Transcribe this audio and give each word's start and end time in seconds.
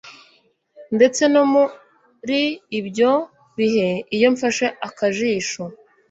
ndetse 0.95 1.23
no 1.33 1.43
muri 1.53 2.41
ibyo 2.79 3.11
bihe 3.57 3.89
iyo 4.15 4.27
mfashe 4.33 4.67
akajisho 4.87 5.63